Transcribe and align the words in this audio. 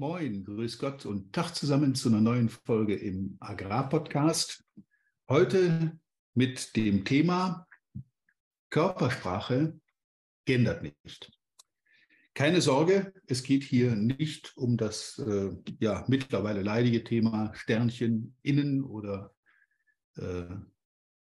Moin, 0.00 0.44
grüß 0.44 0.78
Gott 0.78 1.04
und 1.04 1.34
Tag 1.34 1.54
zusammen 1.54 1.94
zu 1.94 2.08
einer 2.08 2.22
neuen 2.22 2.48
Folge 2.48 2.94
im 2.94 3.36
Agrarpodcast. 3.38 4.64
Heute 5.28 6.00
mit 6.32 6.74
dem 6.74 7.04
Thema 7.04 7.68
Körpersprache 8.70 9.78
gendert 10.46 10.82
nicht. 10.82 11.30
Keine 12.32 12.62
Sorge, 12.62 13.12
es 13.26 13.42
geht 13.42 13.62
hier 13.62 13.94
nicht 13.94 14.56
um 14.56 14.78
das 14.78 15.18
äh, 15.18 15.50
ja, 15.80 16.06
mittlerweile 16.08 16.62
leidige 16.62 17.04
Thema 17.04 17.52
Sternchen 17.52 18.34
innen 18.40 18.82
oder 18.82 19.34
äh, 20.16 20.46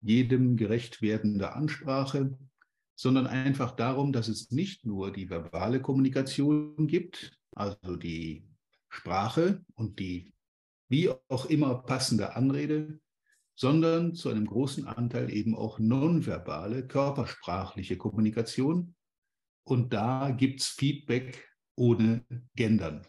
jedem 0.03 0.59
gerecht 0.59 1.01
werdende 1.01 1.55
Ansprache, 1.55 2.39
sondern 2.95 3.27
einfach 3.27 3.71
darum, 3.75 4.13
dass 4.13 4.29
es 4.29 4.51
nicht 4.51 4.85
nur 4.85 5.15
die 5.15 5.31
verbale 5.31 5.81
Kommunikation 5.81 6.87
gibt, 6.87 7.41
also 7.53 7.97
die 7.97 8.47
Sprache 8.89 9.65
und 9.75 9.99
die 9.99 10.33
wie 10.89 11.11
auch 11.29 11.47
immer 11.47 11.83
passende 11.83 12.37
Anrede, 12.37 13.01
sondern 13.57 14.15
zu 14.15 14.29
einem 14.29 14.47
großen 14.47 14.87
Anteil 14.87 15.31
eben 15.31 15.57
auch 15.57 15.79
nonverbale, 15.79 16.87
körpersprachliche 16.87 17.97
Kommunikation. 17.97 18.95
Und 19.65 19.93
da 19.93 20.31
gibt 20.31 20.61
es 20.61 20.69
Feedback 20.69 21.49
ohne 21.75 22.25
Gendern. 22.55 23.07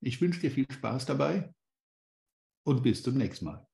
Ich 0.00 0.20
wünsche 0.20 0.40
dir 0.40 0.50
viel 0.50 0.66
Spaß 0.70 1.06
dabei 1.06 1.54
und 2.64 2.82
bis 2.82 3.02
zum 3.02 3.16
nächsten 3.16 3.44
Mal. 3.44 3.66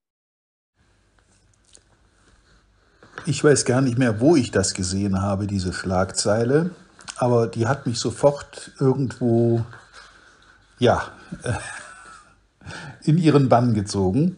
Ich 3.25 3.43
weiß 3.43 3.65
gar 3.65 3.81
nicht 3.81 3.97
mehr, 3.97 4.19
wo 4.19 4.35
ich 4.35 4.51
das 4.51 4.73
gesehen 4.73 5.21
habe, 5.21 5.45
diese 5.47 5.73
Schlagzeile, 5.73 6.75
aber 7.17 7.47
die 7.47 7.67
hat 7.67 7.85
mich 7.85 7.99
sofort 7.99 8.73
irgendwo, 8.79 9.63
ja, 10.81 11.11
in 13.03 13.19
ihren 13.19 13.49
Bann 13.49 13.75
gezogen. 13.75 14.35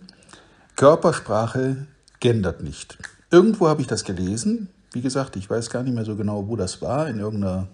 Körpersprache 0.75 1.87
gendert 2.19 2.61
nicht. 2.61 2.97
Irgendwo 3.31 3.69
habe 3.69 3.81
ich 3.81 3.87
das 3.87 4.03
gelesen. 4.03 4.67
Wie 4.91 5.01
gesagt, 5.01 5.37
ich 5.37 5.49
weiß 5.49 5.69
gar 5.69 5.83
nicht 5.83 5.95
mehr 5.95 6.03
so 6.03 6.17
genau, 6.17 6.49
wo 6.49 6.57
das 6.57 6.81
war, 6.81 7.07
in 7.07 7.19
irgendeiner 7.19 7.67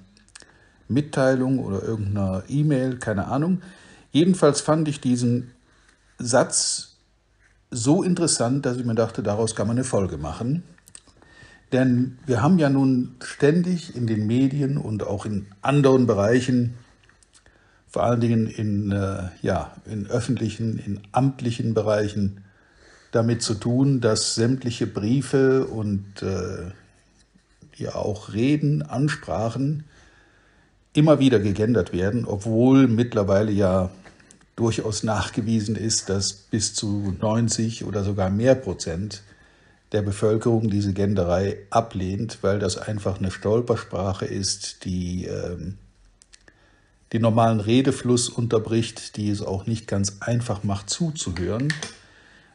Mitteilung 0.88 1.58
oder 1.60 1.82
irgendeiner 1.82 2.44
E-Mail, 2.48 2.98
keine 2.98 3.26
Ahnung. 3.26 3.62
Jedenfalls 4.12 4.62
fand 4.62 4.88
ich 4.88 5.02
diesen 5.02 5.50
Satz 6.20 6.98
so 7.72 8.04
interessant, 8.04 8.68
dass 8.68 8.78
ich 8.78 8.86
mir 8.86 8.96
dachte, 8.96 9.24
daraus 9.24 9.56
kann 9.56 9.66
man 9.66 9.78
eine 9.78 9.84
Folge 9.84 10.18
machen. 10.18 10.62
Denn 11.72 12.20
wir 12.28 12.44
haben 12.44 12.60
ja 12.60 12.70
nun 12.70 13.16
ständig 13.24 13.96
in 13.96 14.06
den 14.06 14.28
Medien 14.28 14.78
und 14.78 15.06
auch 15.06 15.26
in 15.26 15.48
anderen 15.64 16.06
Bereichen 16.06 16.76
vor 17.90 18.04
allen 18.04 18.22
Dingen 18.22 18.48
in, 18.48 18.92
äh, 18.92 19.30
ja, 19.42 19.76
in 19.86 20.08
öffentlichen, 20.08 20.78
in 20.78 21.02
amtlichen 21.12 21.74
Bereichen 21.74 22.44
damit 23.12 23.42
zu 23.42 23.56
tun, 23.56 24.00
dass 24.00 24.36
sämtliche 24.36 24.86
Briefe 24.86 25.66
und 25.66 26.22
äh, 26.22 26.72
ja 27.76 27.96
auch 27.96 28.34
Reden, 28.34 28.84
Ansprachen 28.84 29.86
immer 30.94 31.20
wieder 31.20 31.40
gegendert 31.40 31.94
werden, 31.94 32.26
obwohl 32.26 32.88
mittlerweile 32.88 33.52
ja 33.52 33.90
durchaus 34.56 35.04
nachgewiesen 35.04 35.76
ist, 35.76 36.10
dass 36.10 36.34
bis 36.34 36.74
zu 36.74 37.16
90 37.20 37.86
oder 37.86 38.04
sogar 38.04 38.30
mehr 38.30 38.56
Prozent 38.56 39.24
der 39.92 40.02
Bevölkerung 40.02 40.70
diese 40.70 40.94
Genderei 40.94 41.58
ablehnt, 41.70 42.40
weil 42.42 42.60
das 42.60 42.78
einfach 42.78 43.20
eine 43.20 43.32
Stolpersprache 43.32 44.26
ist, 44.26 44.86
die 44.86 45.26
ähm, 45.26 45.78
den 47.14 47.22
normalen 47.22 47.60
Redefluss 47.60 48.30
unterbricht, 48.30 49.18
die 49.18 49.30
es 49.30 49.42
auch 49.42 49.66
nicht 49.66 49.88
ganz 49.88 50.18
einfach 50.20 50.64
macht 50.64 50.90
zuzuhören. 50.90 51.74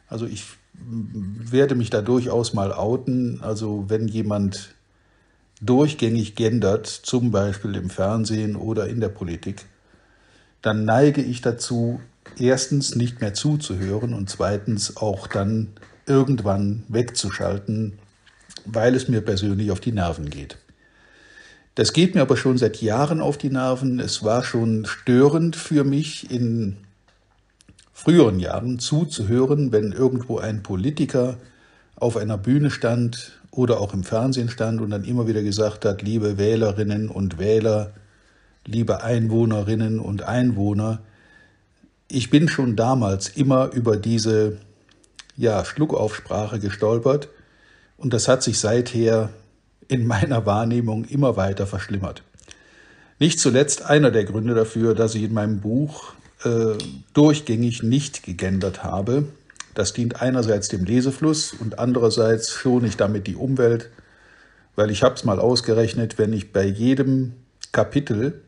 Also 0.07 0.25
ich 0.25 0.45
werde 0.73 1.75
mich 1.75 1.89
da 1.89 2.01
durchaus 2.01 2.53
mal 2.53 2.71
outen. 2.71 3.41
Also 3.41 3.85
wenn 3.87 4.07
jemand 4.07 4.75
durchgängig 5.61 6.35
gendert, 6.35 6.87
zum 6.87 7.31
Beispiel 7.31 7.75
im 7.75 7.89
Fernsehen 7.89 8.55
oder 8.55 8.87
in 8.87 8.99
der 8.99 9.09
Politik, 9.09 9.65
dann 10.61 10.85
neige 10.85 11.21
ich 11.21 11.41
dazu, 11.41 11.99
erstens 12.37 12.95
nicht 12.95 13.21
mehr 13.21 13.33
zuzuhören 13.33 14.13
und 14.13 14.29
zweitens 14.29 14.97
auch 14.97 15.27
dann 15.27 15.69
irgendwann 16.05 16.83
wegzuschalten, 16.87 17.99
weil 18.65 18.95
es 18.95 19.07
mir 19.07 19.21
persönlich 19.21 19.71
auf 19.71 19.79
die 19.79 19.91
Nerven 19.91 20.29
geht. 20.29 20.57
Das 21.75 21.91
geht 21.91 22.15
mir 22.15 22.21
aber 22.21 22.37
schon 22.37 22.57
seit 22.57 22.81
Jahren 22.81 23.19
auf 23.19 23.37
die 23.37 23.49
Nerven. 23.49 23.99
Es 23.99 24.23
war 24.23 24.45
schon 24.45 24.85
störend 24.85 25.57
für 25.57 25.83
mich 25.83 26.31
in 26.31 26.77
früheren 27.91 28.39
Jahren 28.39 28.79
zuzuhören, 28.79 29.73
wenn 29.73 29.91
irgendwo 29.91 30.37
ein 30.37 30.63
Politiker 30.63 31.37
auf 31.97 32.15
einer 32.15 32.37
Bühne 32.37 32.71
stand 32.71 33.39
oder 33.51 33.81
auch 33.81 33.93
im 33.93 34.03
Fernsehen 34.03 34.49
stand 34.49 34.79
und 34.79 34.89
dann 34.89 35.03
immer 35.03 35.27
wieder 35.27 35.43
gesagt 35.43 35.83
hat, 35.83 36.01
liebe 36.01 36.37
Wählerinnen 36.37 37.09
und 37.09 37.39
Wähler, 37.39 37.91
liebe 38.65 39.03
Einwohnerinnen 39.03 39.99
und 39.99 40.23
Einwohner, 40.23 40.99
ich 42.07 42.29
bin 42.29 42.47
schon 42.47 42.75
damals 42.75 43.29
immer 43.29 43.71
über 43.73 43.97
diese 43.97 44.57
ja, 45.35 45.65
Schluckaufsprache 45.65 46.59
gestolpert 46.59 47.29
und 47.97 48.13
das 48.13 48.27
hat 48.27 48.43
sich 48.43 48.59
seither 48.59 49.29
in 49.87 50.07
meiner 50.07 50.45
Wahrnehmung 50.45 51.05
immer 51.05 51.37
weiter 51.37 51.67
verschlimmert. 51.67 52.23
Nicht 53.19 53.39
zuletzt 53.39 53.85
einer 53.85 54.11
der 54.11 54.25
Gründe 54.25 54.53
dafür, 54.53 54.93
dass 54.93 55.15
ich 55.15 55.23
in 55.23 55.33
meinem 55.33 55.61
Buch 55.61 56.13
äh, 56.43 56.77
durchgängig 57.13 57.83
nicht 57.83 58.23
gegendert 58.23 58.83
habe. 58.83 59.25
Das 59.73 59.93
dient 59.93 60.21
einerseits 60.21 60.67
dem 60.67 60.85
Lesefluss 60.85 61.53
und 61.53 61.79
andererseits 61.79 62.51
schone 62.51 62.87
ich 62.87 62.97
damit 62.97 63.27
die 63.27 63.35
Umwelt, 63.35 63.89
weil 64.75 64.91
ich 64.91 65.03
habe 65.03 65.15
es 65.15 65.23
mal 65.23 65.39
ausgerechnet, 65.39 66.17
wenn 66.17 66.33
ich 66.33 66.51
bei 66.51 66.65
jedem 66.65 67.33
Kapitel 67.71 68.41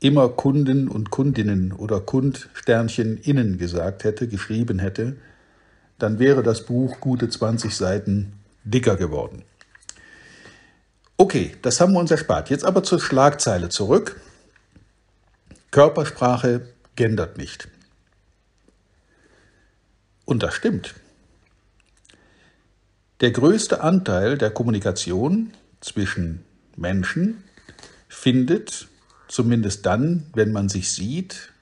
immer 0.00 0.28
Kunden 0.28 0.88
und 0.88 1.10
Kundinnen 1.10 1.72
oder 1.72 2.00
Kundsternchen 2.00 3.18
innen 3.18 3.58
gesagt 3.58 4.04
hätte, 4.04 4.26
geschrieben 4.26 4.80
hätte, 4.80 5.16
dann 5.98 6.18
wäre 6.18 6.42
das 6.42 6.66
Buch 6.66 6.98
gute 7.00 7.28
20 7.28 7.74
Seiten 7.74 8.32
dicker 8.64 8.96
geworden. 8.96 9.42
Okay, 11.22 11.54
das 11.62 11.80
haben 11.80 11.92
wir 11.92 12.00
uns 12.00 12.10
erspart. 12.10 12.50
Jetzt 12.50 12.64
aber 12.64 12.82
zur 12.82 12.98
Schlagzeile 13.00 13.68
zurück. 13.68 14.20
Körpersprache 15.70 16.66
gendert 16.96 17.38
nicht. 17.38 17.68
Und 20.24 20.42
das 20.42 20.52
stimmt. 20.52 20.96
Der 23.20 23.30
größte 23.30 23.82
Anteil 23.82 24.36
der 24.36 24.50
Kommunikation 24.50 25.52
zwischen 25.80 26.44
Menschen 26.74 27.44
findet, 28.08 28.88
zumindest 29.28 29.86
dann, 29.86 30.26
wenn 30.34 30.50
man 30.50 30.68
sich 30.68 30.90
sieht, 30.90 31.52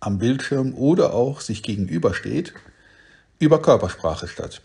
am 0.00 0.18
Bildschirm 0.18 0.74
oder 0.74 1.14
auch 1.14 1.42
sich 1.42 1.62
gegenübersteht, 1.62 2.54
über 3.38 3.62
Körpersprache 3.62 4.26
statt. 4.26 4.62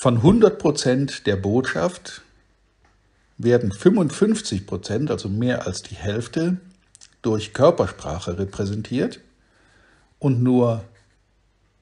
Von 0.00 0.18
100 0.18 0.60
Prozent 0.60 1.26
der 1.26 1.34
Botschaft 1.34 2.22
werden 3.36 3.72
55 3.72 4.64
Prozent, 4.64 5.10
also 5.10 5.28
mehr 5.28 5.66
als 5.66 5.82
die 5.82 5.96
Hälfte, 5.96 6.58
durch 7.20 7.52
Körpersprache 7.52 8.38
repräsentiert 8.38 9.18
und 10.20 10.40
nur 10.40 10.84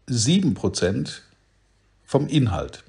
7 0.07 0.55
Prozent 0.55 1.25
vom 2.07 2.27
Inhalt. 2.27 2.85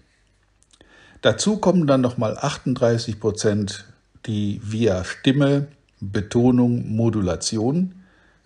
Dazu 1.19 1.57
kommen 1.57 1.87
dann 1.87 1.99
nochmal 1.99 2.37
38 2.37 3.19
Prozent, 3.19 3.83
die 4.27 4.61
via 4.63 5.03
Stimme, 5.03 5.67
Betonung, 5.99 6.95
Modulation 6.95 8.01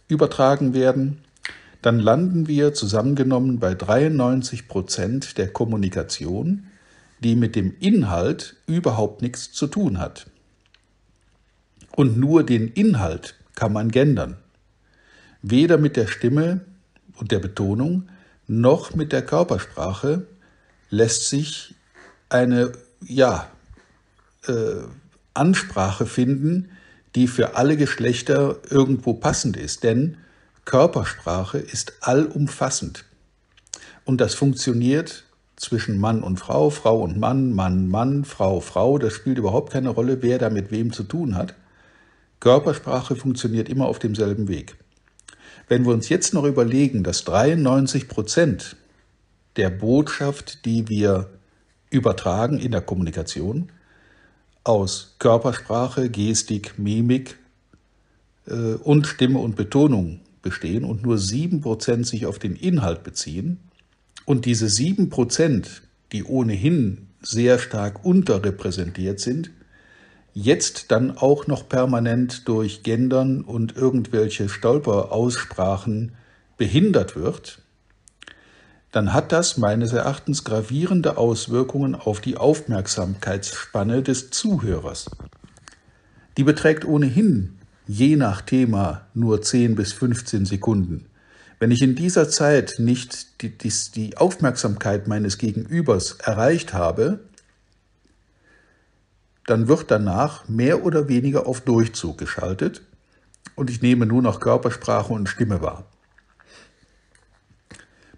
übertragen 0.08 0.74
werden. 0.74 1.24
Dann 1.82 2.00
landen 2.00 2.48
wir 2.48 2.74
zusammengenommen 2.74 3.60
bei 3.60 3.74
93 3.74 4.68
Prozent 4.68 5.38
der 5.38 5.48
Kommunikation, 5.48 6.68
die 7.24 7.36
mit 7.36 7.56
dem 7.56 7.74
Inhalt 7.80 8.56
überhaupt 8.68 9.22
nichts 9.22 9.52
zu 9.52 9.68
tun 9.68 10.00
hat. 10.00 10.28
Und 11.96 12.18
nur 12.18 12.44
den 12.44 12.68
Inhalt 12.68 13.36
kann 13.56 13.74
man 13.74 13.90
gendern. 13.90 14.38
Weder 15.42 15.78
mit 15.78 15.98
der 15.98 16.08
Stimme 16.08 16.62
und 17.16 17.32
der 17.32 17.40
Betonung 17.40 18.10
noch 18.48 18.96
mit 18.96 19.12
der 19.12 19.24
Körpersprache 19.24 20.28
lässt 20.90 21.30
sich 21.30 21.76
eine 22.30 22.72
ja, 23.04 23.50
äh, 24.48 24.84
Ansprache 25.34 26.06
finden, 26.06 26.70
die 27.16 27.28
für 27.28 27.56
alle 27.56 27.78
Geschlechter 27.78 28.58
irgendwo 28.70 29.14
passend 29.14 29.58
ist. 29.58 29.84
Denn 29.84 30.18
Körpersprache 30.66 31.58
ist 31.58 31.94
allumfassend. 32.02 33.06
Und 34.06 34.22
das 34.22 34.36
funktioniert 34.36 35.26
zwischen 35.56 36.00
Mann 36.00 36.24
und 36.24 36.38
Frau, 36.38 36.70
Frau 36.70 37.02
und 37.02 37.18
Mann, 37.18 37.54
Mann, 37.54 37.88
Mann, 37.88 38.26
Frau, 38.26 38.60
Frau. 38.60 38.98
Das 38.98 39.14
spielt 39.14 39.38
überhaupt 39.38 39.72
keine 39.72 39.90
Rolle, 39.90 40.22
wer 40.22 40.40
da 40.40 40.50
mit 40.50 40.72
wem 40.72 40.92
zu 40.92 41.04
tun 41.04 41.36
hat. 41.36 41.56
Körpersprache 42.40 43.16
funktioniert 43.16 43.70
immer 43.70 43.86
auf 43.86 44.00
demselben 44.00 44.48
Weg. 44.48 44.76
Wenn 45.68 45.86
wir 45.86 45.94
uns 45.94 46.10
jetzt 46.10 46.34
noch 46.34 46.44
überlegen, 46.44 47.04
dass 47.04 47.24
93 47.24 48.08
Prozent 48.08 48.76
der 49.56 49.70
Botschaft, 49.70 50.66
die 50.66 50.90
wir 50.90 51.30
übertragen 51.92 52.58
in 52.58 52.72
der 52.72 52.82
Kommunikation, 52.82 53.72
aus 54.64 55.16
Körpersprache, 55.20 56.10
Gestik, 56.10 56.78
Mimik 56.78 57.38
äh, 58.48 58.74
und 58.76 59.08
Stimme 59.08 59.40
und 59.40 59.56
Betonung 59.56 60.22
bestehen 60.42 60.84
und 60.84 61.04
nur 61.04 61.18
7% 61.18 62.06
sich 62.06 62.26
auf 62.26 62.40
den 62.40 62.56
Inhalt 62.56 63.04
beziehen 63.04 63.60
und 64.26 64.46
diese 64.46 64.68
7%, 64.68 65.68
die 66.12 66.24
ohnehin 66.24 67.08
sehr 67.22 67.60
stark 67.60 68.04
unterrepräsentiert 68.04 69.20
sind, 69.20 69.52
jetzt 70.34 70.92
dann 70.92 71.18
auch 71.18 71.48
noch 71.48 71.68
permanent 71.68 72.48
durch 72.48 72.84
Gendern 72.84 73.42
und 73.42 73.76
irgendwelche 73.76 74.50
Stolperaussprachen 74.50 76.14
behindert 76.58 77.16
wird, 77.16 77.62
dann 78.92 79.14
hat 79.14 79.32
das 79.32 79.58
meines 79.58 79.94
Erachtens 79.94 80.44
gravierende 80.44 81.18
Auswirkungen 81.18 81.96
auf 81.96 82.20
die 82.20 82.38
Aufmerksamkeitsspanne 82.38 84.04
des 84.04 84.32
Zuhörers. 84.32 85.10
Die 86.38 86.44
beträgt 86.44 86.86
ohnehin 86.86 87.58
je 87.88 88.16
nach 88.16 88.42
Thema 88.42 89.08
nur 89.14 89.42
10 89.42 89.76
bis 89.76 89.94
15 89.94 90.46
Sekunden. 90.46 91.06
Wenn 91.60 91.72
ich 91.72 91.82
in 91.82 91.96
dieser 91.96 92.30
Zeit 92.30 92.76
nicht 92.80 93.42
die, 93.42 93.56
die, 93.58 93.72
die 93.96 94.18
Aufmerksamkeit 94.18 95.08
meines 95.08 95.38
Gegenübers 95.38 96.14
erreicht 96.24 96.74
habe, 96.74 97.20
dann 99.46 99.68
wird 99.68 99.92
danach 99.92 100.48
mehr 100.48 100.84
oder 100.84 101.08
weniger 101.08 101.48
auf 101.48 101.62
Durchzug 101.62 102.18
geschaltet 102.18 102.82
und 103.56 103.70
ich 103.70 103.82
nehme 103.82 104.06
nur 104.06 104.22
noch 104.22 104.40
Körpersprache 104.40 105.14
und 105.14 105.28
Stimme 105.28 105.62
wahr. 105.62 105.86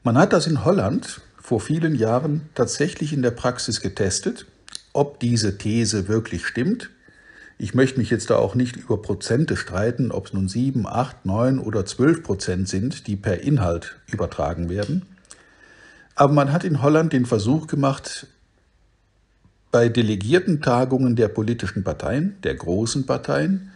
Man 0.03 0.17
hat 0.17 0.33
das 0.33 0.47
in 0.47 0.65
Holland 0.65 1.21
vor 1.41 1.59
vielen 1.59 1.95
Jahren 1.95 2.49
tatsächlich 2.55 3.13
in 3.13 3.21
der 3.21 3.31
Praxis 3.31 3.81
getestet, 3.81 4.45
ob 4.93 5.19
diese 5.19 5.57
These 5.57 6.07
wirklich 6.07 6.45
stimmt. 6.45 6.89
Ich 7.63 7.73
möchte 7.73 7.97
mich 7.97 8.09
jetzt 8.09 8.29
da 8.29 8.35
auch 8.35 8.55
nicht 8.55 8.75
über 8.75 9.01
Prozente 9.01 9.55
streiten, 9.55 10.11
ob 10.11 10.25
es 10.25 10.33
nun 10.33 10.49
7, 10.49 10.85
8, 10.85 11.25
9 11.25 11.59
oder 11.59 11.85
12 11.85 12.21
Prozent 12.21 12.67
sind, 12.67 13.07
die 13.07 13.15
per 13.15 13.41
Inhalt 13.41 13.95
übertragen 14.11 14.67
werden. 14.67 15.03
Aber 16.13 16.33
man 16.33 16.51
hat 16.51 16.65
in 16.65 16.81
Holland 16.81 17.13
den 17.13 17.25
Versuch 17.25 17.67
gemacht, 17.67 18.27
bei 19.71 19.87
Delegiertentagungen 19.87 21.15
der 21.15 21.29
politischen 21.29 21.85
Parteien, 21.85 22.35
der 22.43 22.55
großen 22.55 23.05
Parteien, 23.05 23.71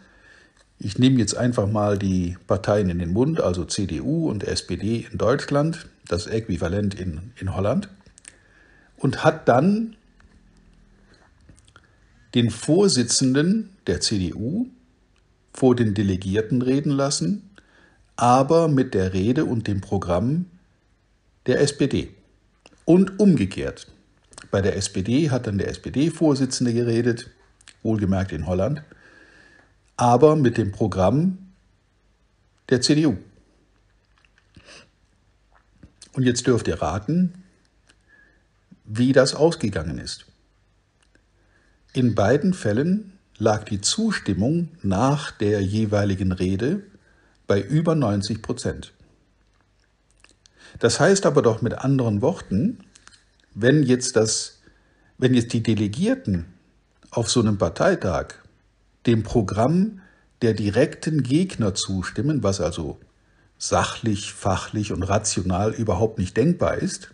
ich 0.79 0.99
nehme 0.99 1.19
jetzt 1.19 1.37
einfach 1.37 1.71
mal 1.71 1.97
die 1.97 2.37
Parteien 2.45 2.89
in 2.89 2.99
den 2.99 3.13
Mund, 3.13 3.39
also 3.39 3.63
CDU 3.63 4.29
und 4.29 4.43
SPD 4.43 5.07
in 5.09 5.17
Deutschland, 5.17 5.87
das 6.09 6.27
Äquivalent 6.27 6.93
in, 6.93 7.31
in 7.39 7.55
Holland, 7.55 7.87
und 8.97 9.23
hat 9.23 9.47
dann 9.47 9.95
den 12.35 12.49
Vorsitzenden 12.51 13.69
der 13.87 14.01
CDU 14.01 14.67
vor 15.53 15.75
den 15.75 15.93
Delegierten 15.93 16.61
reden 16.61 16.91
lassen, 16.91 17.49
aber 18.15 18.67
mit 18.67 18.93
der 18.93 19.13
Rede 19.13 19.45
und 19.45 19.67
dem 19.67 19.81
Programm 19.81 20.45
der 21.45 21.61
SPD. 21.61 22.13
Und 22.85 23.19
umgekehrt. 23.19 23.87
Bei 24.51 24.61
der 24.61 24.75
SPD 24.75 25.29
hat 25.29 25.47
dann 25.47 25.57
der 25.57 25.69
SPD-Vorsitzende 25.69 26.73
geredet, 26.73 27.29
wohlgemerkt 27.83 28.31
in 28.31 28.47
Holland, 28.47 28.83
aber 29.97 30.35
mit 30.35 30.57
dem 30.57 30.71
Programm 30.71 31.37
der 32.69 32.81
CDU. 32.81 33.17
Und 36.13 36.23
jetzt 36.23 36.47
dürft 36.47 36.67
ihr 36.67 36.81
raten, 36.81 37.43
wie 38.85 39.11
das 39.11 39.35
ausgegangen 39.35 39.97
ist. 39.97 40.25
In 41.97 42.13
beiden 42.13 42.53
Fällen 42.53 43.13
lag 43.39 43.63
die 43.63 43.81
Zustimmung 43.81 44.69
nach 44.83 45.31
der 45.31 45.63
jeweiligen 45.63 46.31
Rede 46.31 46.83
bei 47.47 47.59
über 47.59 47.95
90 47.95 48.43
Prozent. 48.43 48.93
Das 50.77 50.99
heißt 50.99 51.25
aber 51.25 51.41
doch 51.41 51.63
mit 51.63 51.73
anderen 51.73 52.21
Worten, 52.21 52.85
wenn 53.55 53.81
jetzt 53.81 54.15
das, 54.15 54.59
wenn 55.17 55.33
jetzt 55.33 55.53
die 55.53 55.63
Delegierten 55.63 56.45
auf 57.09 57.31
so 57.31 57.39
einem 57.39 57.57
Parteitag 57.57 58.35
dem 59.07 59.23
Programm 59.23 60.01
der 60.43 60.53
direkten 60.53 61.23
Gegner 61.23 61.73
zustimmen, 61.73 62.43
was 62.43 62.61
also 62.61 62.99
sachlich, 63.57 64.33
fachlich 64.33 64.91
und 64.91 65.01
rational 65.01 65.73
überhaupt 65.73 66.19
nicht 66.19 66.37
denkbar 66.37 66.77
ist, 66.77 67.09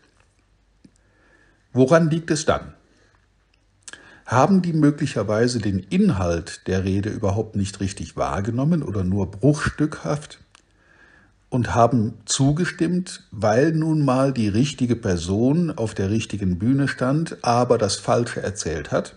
woran 1.72 2.10
liegt 2.10 2.32
es 2.32 2.44
dann? 2.44 2.74
Haben 4.26 4.62
die 4.62 4.74
möglicherweise 4.74 5.60
den 5.60 5.80
Inhalt 5.80 6.68
der 6.68 6.84
Rede 6.84 7.10
überhaupt 7.10 7.56
nicht 7.56 7.80
richtig 7.80 8.16
wahrgenommen 8.16 8.84
oder 8.84 9.04
nur 9.04 9.30
bruchstückhaft 9.30 10.40
und 11.50 11.76
haben 11.76 12.16
zugestimmt, 12.26 13.28
weil 13.32 13.74
nun 13.74 14.04
mal 14.04 14.34
die 14.34 14.48
richtige 14.48 14.96
Person 14.96 15.72
auf 15.72 15.94
der 15.94 16.10
richtigen 16.10 16.58
Bühne 16.58 16.88
stand, 16.88 17.38
aber 17.44 17.78
das 17.78 17.98
Falsche 17.98 18.42
erzählt 18.42 18.92
hat? 18.92 19.16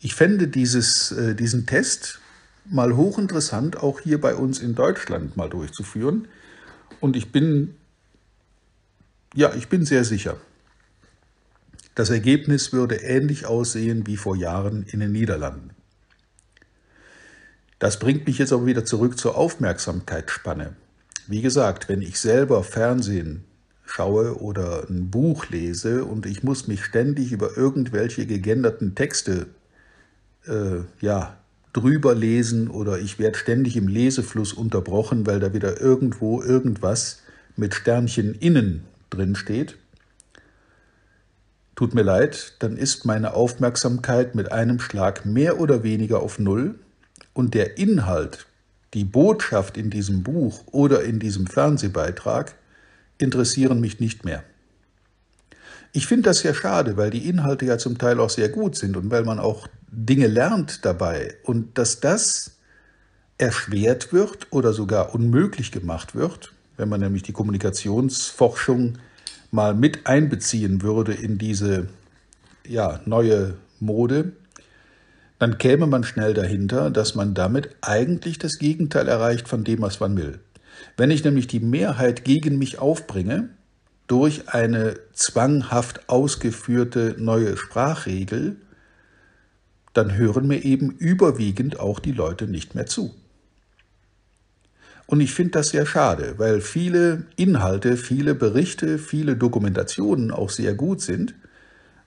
Ich 0.00 0.14
fände 0.14 0.48
dieses, 0.48 1.12
äh, 1.12 1.34
diesen 1.34 1.64
Test 1.64 2.18
mal 2.64 2.96
hochinteressant, 2.96 3.76
auch 3.76 4.00
hier 4.00 4.20
bei 4.20 4.34
uns 4.34 4.58
in 4.58 4.74
Deutschland 4.74 5.36
mal 5.36 5.48
durchzuführen. 5.48 6.28
Und 7.00 7.16
ich 7.16 7.30
bin, 7.30 7.76
ja, 9.34 9.54
ich 9.54 9.68
bin 9.68 9.84
sehr 9.84 10.04
sicher, 10.04 10.36
das 11.94 12.10
Ergebnis 12.10 12.72
würde 12.72 12.96
ähnlich 12.96 13.46
aussehen 13.46 14.06
wie 14.06 14.16
vor 14.16 14.36
Jahren 14.36 14.84
in 14.84 15.00
den 15.00 15.12
Niederlanden. 15.12 15.70
Das 17.78 17.98
bringt 17.98 18.26
mich 18.26 18.38
jetzt 18.38 18.52
aber 18.52 18.66
wieder 18.66 18.84
zurück 18.84 19.18
zur 19.18 19.36
Aufmerksamkeitsspanne. 19.36 20.74
Wie 21.26 21.42
gesagt, 21.42 21.88
wenn 21.88 22.02
ich 22.02 22.18
selber 22.18 22.64
Fernsehen 22.64 23.44
schaue 23.86 24.40
oder 24.40 24.88
ein 24.88 25.10
Buch 25.10 25.48
lese 25.50 26.04
und 26.04 26.26
ich 26.26 26.42
muss 26.42 26.66
mich 26.66 26.84
ständig 26.84 27.32
über 27.32 27.56
irgendwelche 27.56 28.26
gegenderten 28.26 28.94
Texte 28.94 29.46
äh, 30.46 30.80
ja, 31.00 31.36
drüber 31.72 32.14
lesen 32.14 32.68
oder 32.68 32.98
ich 32.98 33.18
werde 33.18 33.38
ständig 33.38 33.76
im 33.76 33.88
Lesefluss 33.88 34.52
unterbrochen, 34.52 35.26
weil 35.26 35.40
da 35.40 35.52
wieder 35.52 35.80
irgendwo 35.80 36.42
irgendwas 36.42 37.22
mit 37.56 37.74
Sternchen 37.74 38.34
innen 38.34 38.84
drin 39.10 39.34
steht. 39.34 39.76
Tut 41.76 41.94
mir 41.94 42.02
leid, 42.02 42.54
dann 42.60 42.76
ist 42.76 43.04
meine 43.04 43.34
Aufmerksamkeit 43.34 44.34
mit 44.34 44.52
einem 44.52 44.78
Schlag 44.78 45.26
mehr 45.26 45.58
oder 45.58 45.82
weniger 45.82 46.20
auf 46.20 46.38
Null 46.38 46.78
und 47.32 47.54
der 47.54 47.78
Inhalt, 47.78 48.46
die 48.94 49.04
Botschaft 49.04 49.76
in 49.76 49.90
diesem 49.90 50.22
Buch 50.22 50.62
oder 50.70 51.02
in 51.02 51.18
diesem 51.18 51.48
Fernsehbeitrag 51.48 52.54
interessieren 53.18 53.80
mich 53.80 53.98
nicht 53.98 54.24
mehr. 54.24 54.44
Ich 55.92 56.06
finde 56.06 56.24
das 56.24 56.38
sehr 56.38 56.54
schade, 56.54 56.96
weil 56.96 57.10
die 57.10 57.28
Inhalte 57.28 57.66
ja 57.66 57.78
zum 57.78 57.98
Teil 57.98 58.20
auch 58.20 58.30
sehr 58.30 58.48
gut 58.48 58.76
sind 58.76 58.96
und 58.96 59.10
weil 59.10 59.24
man 59.24 59.38
auch 59.38 59.68
Dinge 59.90 60.28
lernt 60.28 60.84
dabei 60.84 61.34
und 61.44 61.78
dass 61.78 62.00
das 62.00 62.52
erschwert 63.38 64.12
wird 64.12 64.48
oder 64.50 64.72
sogar 64.72 65.14
unmöglich 65.14 65.72
gemacht 65.72 66.14
wird, 66.14 66.52
wenn 66.76 66.88
man 66.88 67.00
nämlich 67.00 67.22
die 67.22 67.32
Kommunikationsforschung 67.32 68.98
mal 69.54 69.74
mit 69.74 70.06
einbeziehen 70.06 70.82
würde 70.82 71.14
in 71.14 71.38
diese 71.38 71.88
ja, 72.66 73.00
neue 73.06 73.54
Mode, 73.80 74.32
dann 75.38 75.58
käme 75.58 75.86
man 75.86 76.04
schnell 76.04 76.34
dahinter, 76.34 76.90
dass 76.90 77.14
man 77.14 77.34
damit 77.34 77.70
eigentlich 77.80 78.38
das 78.38 78.58
Gegenteil 78.58 79.08
erreicht 79.08 79.48
von 79.48 79.64
dem, 79.64 79.80
was 79.82 80.00
man 80.00 80.16
will. 80.16 80.40
Wenn 80.96 81.10
ich 81.10 81.24
nämlich 81.24 81.46
die 81.46 81.60
Mehrheit 81.60 82.24
gegen 82.24 82.58
mich 82.58 82.78
aufbringe, 82.78 83.48
durch 84.06 84.48
eine 84.50 84.96
zwanghaft 85.12 86.08
ausgeführte 86.08 87.16
neue 87.18 87.56
Sprachregel, 87.56 88.56
dann 89.92 90.14
hören 90.14 90.46
mir 90.46 90.64
eben 90.64 90.90
überwiegend 90.90 91.78
auch 91.80 92.00
die 92.00 92.12
Leute 92.12 92.46
nicht 92.46 92.74
mehr 92.74 92.86
zu. 92.86 93.14
Und 95.06 95.20
ich 95.20 95.34
finde 95.34 95.52
das 95.52 95.68
sehr 95.68 95.86
schade, 95.86 96.34
weil 96.38 96.60
viele 96.60 97.24
Inhalte, 97.36 97.96
viele 97.96 98.34
Berichte, 98.34 98.98
viele 98.98 99.36
Dokumentationen 99.36 100.30
auch 100.30 100.50
sehr 100.50 100.74
gut 100.74 101.02
sind. 101.02 101.34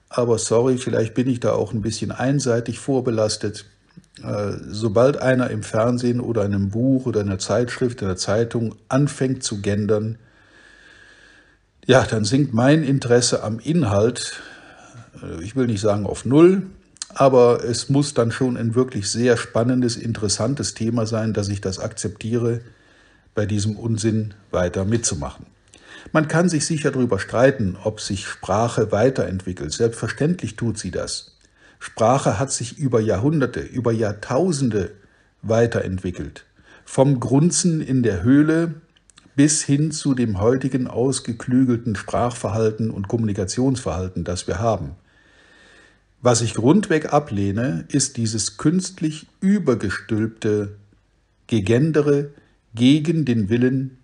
Aber 0.08 0.38
sorry, 0.38 0.78
vielleicht 0.78 1.14
bin 1.14 1.28
ich 1.28 1.40
da 1.40 1.52
auch 1.52 1.72
ein 1.72 1.82
bisschen 1.82 2.10
einseitig 2.10 2.78
vorbelastet. 2.78 3.66
Äh, 4.22 4.52
sobald 4.68 5.18
einer 5.18 5.50
im 5.50 5.62
Fernsehen 5.62 6.20
oder 6.20 6.44
in 6.44 6.54
einem 6.54 6.70
Buch 6.70 7.06
oder 7.06 7.20
in 7.20 7.28
einer 7.28 7.38
Zeitschrift, 7.38 8.00
in 8.00 8.08
einer 8.08 8.16
Zeitung 8.16 8.74
anfängt 8.88 9.44
zu 9.44 9.60
gendern, 9.60 10.18
ja, 11.86 12.04
dann 12.04 12.24
sinkt 12.24 12.52
mein 12.52 12.82
Interesse 12.82 13.42
am 13.42 13.60
Inhalt, 13.60 14.42
äh, 15.22 15.42
ich 15.42 15.54
will 15.54 15.66
nicht 15.66 15.80
sagen 15.80 16.04
auf 16.04 16.24
Null, 16.24 16.66
aber 17.14 17.64
es 17.64 17.88
muss 17.88 18.12
dann 18.12 18.32
schon 18.32 18.56
ein 18.56 18.74
wirklich 18.74 19.10
sehr 19.10 19.36
spannendes, 19.36 19.96
interessantes 19.96 20.74
Thema 20.74 21.06
sein, 21.06 21.32
dass 21.32 21.48
ich 21.48 21.60
das 21.60 21.78
akzeptiere, 21.78 22.60
bei 23.38 23.46
diesem 23.46 23.76
Unsinn 23.76 24.34
weiter 24.50 24.84
mitzumachen. 24.84 25.46
Man 26.10 26.26
kann 26.26 26.48
sich 26.48 26.66
sicher 26.66 26.90
darüber 26.90 27.20
streiten, 27.20 27.76
ob 27.84 28.00
sich 28.00 28.26
Sprache 28.26 28.90
weiterentwickelt. 28.90 29.72
Selbstverständlich 29.72 30.56
tut 30.56 30.76
sie 30.76 30.90
das. 30.90 31.36
Sprache 31.78 32.40
hat 32.40 32.50
sich 32.50 32.78
über 32.78 32.98
Jahrhunderte, 32.98 33.60
über 33.60 33.92
Jahrtausende 33.92 34.90
weiterentwickelt. 35.42 36.46
Vom 36.84 37.20
Grunzen 37.20 37.80
in 37.80 38.02
der 38.02 38.24
Höhle 38.24 38.74
bis 39.36 39.62
hin 39.62 39.92
zu 39.92 40.14
dem 40.14 40.40
heutigen 40.40 40.88
ausgeklügelten 40.88 41.94
Sprachverhalten 41.94 42.90
und 42.90 43.06
Kommunikationsverhalten, 43.06 44.24
das 44.24 44.48
wir 44.48 44.58
haben. 44.58 44.96
Was 46.22 46.40
ich 46.40 46.54
grundweg 46.54 47.12
ablehne, 47.12 47.84
ist 47.86 48.16
dieses 48.16 48.56
künstlich 48.56 49.28
übergestülpte 49.40 50.74
Gegendere 51.46 52.30
gegen 52.74 53.24
den 53.24 53.48
Willen 53.48 53.98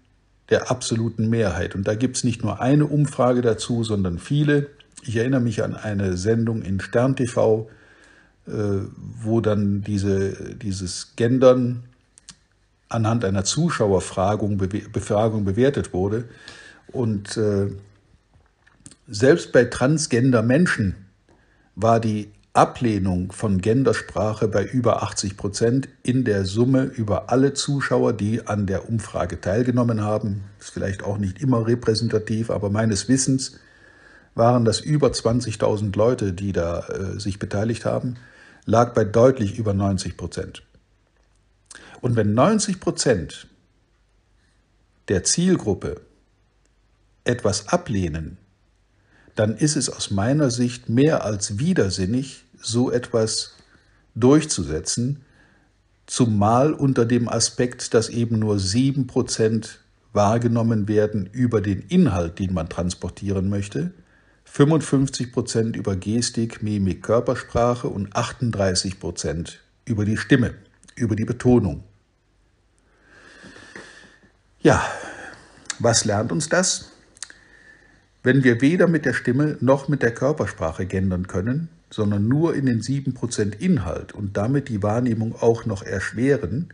der 0.51 0.71
absoluten 0.71 1.29
Mehrheit. 1.29 1.75
Und 1.75 1.89
da 1.89 1.95
gibt 1.95 2.17
es 2.17 2.25
nicht 2.25 2.43
nur 2.43 2.61
eine 2.61 2.87
Umfrage 2.87 3.43
dazu, 3.43 3.83
sondern 3.83 4.19
viele. 4.19 4.69
Ich 5.03 5.17
erinnere 5.17 5.41
mich 5.41 5.63
an 5.63 5.75
eine 5.75 6.17
Sendung 6.17 6.63
in 6.63 6.81
Stern 6.81 7.17
TV, 7.17 7.69
äh, 8.47 8.51
wo 9.23 9.41
dann 9.41 9.83
diese, 9.83 10.55
dieses 10.57 11.15
Gendern 11.17 11.85
anhand 12.89 13.25
einer 13.25 13.45
Zuschauerbefragung 13.45 14.59
Befragung 14.59 15.45
bewertet 15.45 15.93
wurde. 15.93 16.25
Und 16.89 17.37
äh, 17.37 17.71
selbst 19.09 19.53
bei 19.53 19.65
transgender 19.65 20.43
Menschen 20.43 20.95
war 21.75 22.01
die 22.01 22.31
Ablehnung 22.55 23.33
von 23.33 23.61
Gendersprache 23.61 24.47
bei 24.47 24.65
über 24.65 25.03
80 25.03 25.37
Prozent 25.37 25.89
in 26.05 26.25
der 26.25 26.45
Summe 26.45 26.85
über 26.85 27.29
alle 27.31 27.53
Zuschauer, 27.53 28.13
die 28.13 28.47
an 28.47 28.67
der 28.67 28.89
Umfrage 28.89 29.41
teilgenommen 29.41 30.03
haben. 30.03 30.45
Ist 30.61 30.71
vielleicht 30.71 31.03
auch 31.03 31.19
nicht 31.19 31.41
immer 31.43 31.67
repräsentativ, 31.67 32.51
aber 32.51 32.71
meines 32.71 33.09
Wissens 33.09 33.59
waren 34.37 34.65
das 34.65 34.79
über 34.79 35.09
20.000 35.09 35.97
Leute, 35.97 36.33
die 36.33 36.53
da 36.53 36.87
äh, 36.87 37.19
sich 37.19 37.41
beteiligt 37.41 37.85
haben, 37.85 38.15
lag 38.67 38.95
bei 38.95 39.05
deutlich 39.05 39.59
über 39.59 39.75
90 39.75 40.17
Prozent. 40.17 40.63
Und 42.01 42.15
wenn 42.15 42.35
90 42.35 42.79
Prozent 42.79 43.49
der 45.09 45.25
Zielgruppe 45.25 46.03
etwas 47.25 47.69
ablehnen, 47.69 48.39
dann 49.35 49.57
ist 49.57 49.77
es 49.77 49.89
aus 49.89 50.11
meiner 50.11 50.51
Sicht 50.51 50.89
mehr 50.89 51.25
als 51.25 51.59
widersinnig, 51.59 52.45
so 52.61 52.91
etwas 52.91 53.55
durchzusetzen, 54.15 55.23
zumal 56.07 56.73
unter 56.73 57.05
dem 57.05 57.29
Aspekt, 57.29 57.95
dass 57.95 58.09
eben 58.09 58.39
nur 58.39 58.57
7% 58.57 59.69
wahrgenommen 60.13 60.87
werden 60.87 61.29
über 61.33 61.61
den 61.61 61.81
Inhalt, 61.81 62.39
den 62.39 62.55
man 62.55 62.69
transportieren 62.69 63.49
möchte, 63.49 63.93
55% 64.51 65.75
über 65.75 65.97
Gestik, 65.97 66.63
Mimik, 66.63 67.03
Körpersprache 67.03 67.89
und 67.89 68.15
38% 68.15 69.55
über 69.85 70.05
die 70.05 70.17
Stimme, 70.17 70.55
über 70.95 71.17
die 71.17 71.25
Betonung. 71.25 71.83
Ja, 74.61 74.83
was 75.81 76.05
lernt 76.05 76.31
uns 76.31 76.49
das? 76.49 76.94
Wenn 78.25 78.43
wir 78.43 78.63
weder 78.63 78.89
mit 78.89 79.05
der 79.05 79.13
Stimme 79.13 79.59
noch 79.61 79.87
mit 79.87 80.03
der 80.03 80.15
Körpersprache 80.15 80.87
gendern 80.87 81.27
können, 81.27 81.69
sondern 81.91 82.27
nur 82.27 82.55
in 82.55 82.65
den 82.65 82.81
7% 82.81 83.61
Inhalt 83.61 84.13
und 84.13 84.39
damit 84.39 84.71
die 84.71 84.83
Wahrnehmung 84.83 85.37
auch 85.39 85.67
noch 85.67 85.83
erschweren, 85.83 86.73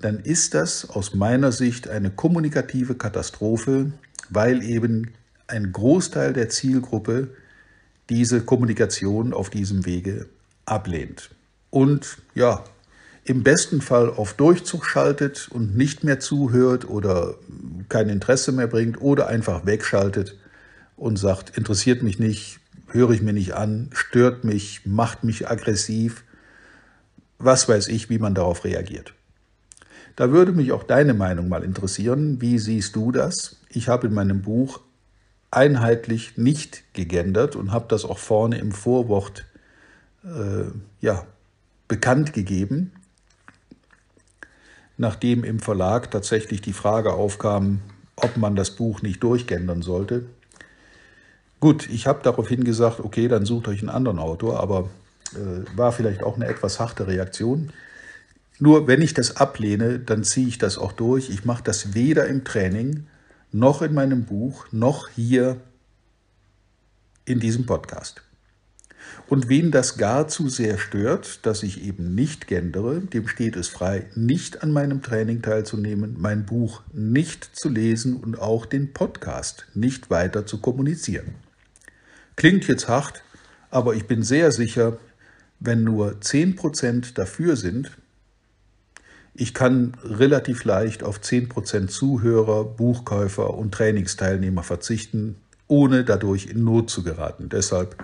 dann 0.00 0.18
ist 0.18 0.52
das 0.52 0.90
aus 0.90 1.14
meiner 1.14 1.52
Sicht 1.52 1.86
eine 1.86 2.10
kommunikative 2.10 2.96
Katastrophe, 2.96 3.92
weil 4.30 4.64
eben 4.64 5.12
ein 5.46 5.70
Großteil 5.70 6.32
der 6.32 6.48
Zielgruppe 6.48 7.28
diese 8.10 8.40
Kommunikation 8.40 9.32
auf 9.32 9.50
diesem 9.50 9.86
Wege 9.86 10.26
ablehnt. 10.66 11.30
Und 11.70 12.18
ja, 12.34 12.64
im 13.22 13.44
besten 13.44 13.80
Fall 13.80 14.10
auf 14.10 14.34
Durchzug 14.34 14.86
schaltet 14.86 15.48
und 15.52 15.76
nicht 15.76 16.02
mehr 16.02 16.18
zuhört 16.18 16.90
oder 16.90 17.36
kein 17.88 18.08
Interesse 18.08 18.50
mehr 18.50 18.66
bringt 18.66 19.00
oder 19.00 19.28
einfach 19.28 19.66
wegschaltet 19.66 20.36
und 20.96 21.18
sagt, 21.18 21.56
interessiert 21.56 22.02
mich 22.02 22.18
nicht, 22.18 22.60
höre 22.88 23.10
ich 23.10 23.22
mir 23.22 23.32
nicht 23.32 23.54
an, 23.54 23.90
stört 23.92 24.44
mich, 24.44 24.82
macht 24.84 25.24
mich 25.24 25.48
aggressiv, 25.48 26.24
was 27.38 27.68
weiß 27.68 27.88
ich, 27.88 28.10
wie 28.10 28.18
man 28.18 28.34
darauf 28.34 28.64
reagiert. 28.64 29.14
Da 30.16 30.30
würde 30.30 30.52
mich 30.52 30.72
auch 30.72 30.84
deine 30.84 31.12
Meinung 31.12 31.48
mal 31.48 31.64
interessieren. 31.64 32.40
Wie 32.40 32.58
siehst 32.58 32.94
du 32.94 33.10
das? 33.10 33.56
Ich 33.68 33.88
habe 33.88 34.06
in 34.06 34.14
meinem 34.14 34.42
Buch 34.42 34.80
einheitlich 35.50 36.36
nicht 36.36 36.84
gegendert 36.94 37.56
und 37.56 37.72
habe 37.72 37.86
das 37.88 38.04
auch 38.04 38.18
vorne 38.18 38.58
im 38.58 38.72
Vorwort 38.72 39.44
äh, 40.24 40.70
ja, 41.00 41.26
bekannt 41.88 42.32
gegeben, 42.32 42.92
nachdem 44.96 45.44
im 45.44 45.58
Verlag 45.58 46.10
tatsächlich 46.10 46.60
die 46.60 46.72
Frage 46.72 47.12
aufkam, 47.12 47.80
ob 48.16 48.36
man 48.36 48.54
das 48.54 48.70
Buch 48.70 49.02
nicht 49.02 49.22
durchgendern 49.22 49.82
sollte. 49.82 50.26
Gut, 51.60 51.88
ich 51.88 52.06
habe 52.06 52.20
daraufhin 52.22 52.64
gesagt, 52.64 53.00
okay, 53.00 53.28
dann 53.28 53.46
sucht 53.46 53.68
euch 53.68 53.80
einen 53.80 53.88
anderen 53.88 54.18
Autor, 54.18 54.60
aber 54.60 54.90
äh, 55.34 55.76
war 55.76 55.92
vielleicht 55.92 56.22
auch 56.22 56.36
eine 56.36 56.46
etwas 56.46 56.78
harte 56.78 57.06
Reaktion. 57.06 57.72
Nur 58.58 58.86
wenn 58.86 59.02
ich 59.02 59.14
das 59.14 59.36
ablehne, 59.36 59.98
dann 59.98 60.24
ziehe 60.24 60.46
ich 60.46 60.58
das 60.58 60.78
auch 60.78 60.92
durch. 60.92 61.30
Ich 61.30 61.44
mache 61.44 61.64
das 61.64 61.94
weder 61.94 62.26
im 62.26 62.44
Training 62.44 63.06
noch 63.50 63.82
in 63.82 63.94
meinem 63.94 64.24
Buch 64.24 64.66
noch 64.72 65.08
hier 65.08 65.60
in 67.24 67.40
diesem 67.40 67.66
Podcast. 67.66 68.22
Und 69.28 69.48
wen 69.48 69.70
das 69.70 69.96
gar 69.96 70.28
zu 70.28 70.48
sehr 70.48 70.78
stört, 70.78 71.46
dass 71.46 71.62
ich 71.62 71.84
eben 71.84 72.14
nicht 72.14 72.46
gendere, 72.46 73.00
dem 73.00 73.28
steht 73.28 73.56
es 73.56 73.68
frei, 73.68 74.06
nicht 74.14 74.62
an 74.62 74.70
meinem 74.70 75.02
Training 75.02 75.42
teilzunehmen, 75.42 76.16
mein 76.18 76.46
Buch 76.46 76.82
nicht 76.92 77.44
zu 77.56 77.68
lesen 77.68 78.16
und 78.16 78.38
auch 78.38 78.66
den 78.66 78.92
Podcast 78.92 79.66
nicht 79.74 80.10
weiter 80.10 80.46
zu 80.46 80.58
kommunizieren. 80.58 81.34
Klingt 82.36 82.66
jetzt 82.66 82.88
hart, 82.88 83.22
aber 83.70 83.94
ich 83.94 84.06
bin 84.06 84.22
sehr 84.22 84.52
sicher, 84.52 84.98
wenn 85.60 85.84
nur 85.84 86.12
10% 86.20 87.14
dafür 87.14 87.56
sind, 87.56 87.90
ich 89.36 89.52
kann 89.52 89.96
relativ 90.04 90.64
leicht 90.64 91.02
auf 91.02 91.18
10% 91.18 91.88
Zuhörer, 91.88 92.64
Buchkäufer 92.64 93.54
und 93.54 93.74
Trainingsteilnehmer 93.74 94.62
verzichten, 94.62 95.36
ohne 95.66 96.04
dadurch 96.04 96.46
in 96.46 96.62
Not 96.62 96.88
zu 96.88 97.02
geraten. 97.02 97.48
Deshalb 97.48 97.96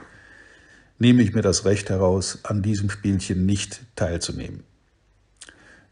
nehme 0.98 1.22
ich 1.22 1.32
mir 1.32 1.42
das 1.42 1.64
Recht 1.64 1.88
heraus, 1.88 2.40
an 2.42 2.62
diesem 2.62 2.90
Spielchen 2.90 3.46
nicht 3.46 3.82
teilzunehmen. 3.94 4.64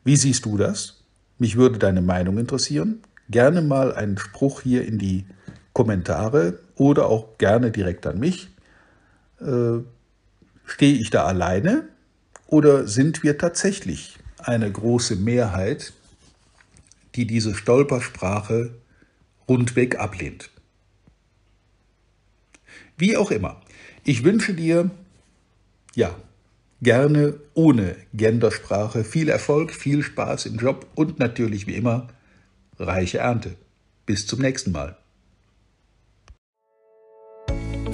Wie 0.03 0.17
siehst 0.17 0.45
du 0.45 0.57
das? 0.57 1.03
Mich 1.39 1.57
würde 1.57 1.79
deine 1.79 2.03
Meinung 2.03 2.39
interessieren. 2.39 3.01
Gerne 3.31 3.63
mal 3.63 3.95
einen 3.95 4.19
Spruch 4.19 4.63
hier 4.63 4.85
in 4.85 4.99
die 4.99 5.25
Kommentare 5.73 6.59
oder 6.79 7.07
auch 7.07 7.37
gerne 7.39 7.71
direkt 7.71 8.07
an 8.07 8.19
mich. 8.19 8.49
Äh, 9.41 9.81
stehe 10.65 10.99
ich 10.99 11.11
da 11.11 11.25
alleine 11.25 11.89
oder 12.47 12.87
sind 12.87 13.23
wir 13.23 13.39
tatsächlich 13.39 14.19
eine 14.39 14.71
große 14.71 15.17
Mehrheit, 15.17 15.93
die 17.15 17.27
diese 17.27 17.55
Stolpersprache 17.55 18.75
rundweg 19.49 19.99
ablehnt? 19.99 20.51
Wie 22.97 23.17
auch 23.17 23.31
immer, 23.31 23.61
ich 24.05 24.25
wünsche 24.25 24.55
dir, 24.55 24.91
ja, 25.95 26.15
gerne 26.81 27.41
ohne 27.55 27.97
Gendersprache 28.15 29.05
viel 29.05 29.29
Erfolg, 29.29 29.73
viel 29.73 30.03
Spaß 30.03 30.47
im 30.47 30.57
Job 30.57 30.87
und 30.95 31.19
natürlich 31.19 31.67
wie 31.67 31.75
immer 31.75 32.09
reiche 32.79 33.19
Ernte. 33.19 33.57
Bis 34.07 34.27
zum 34.27 34.41
nächsten 34.41 34.73
Mal. 34.73 34.97